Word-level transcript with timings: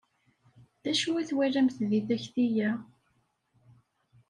D 0.83 0.85
acu 0.91 1.09
i 1.21 1.23
twalamt 1.29 1.77
deg 1.89 2.03
takti-a? 2.07 2.71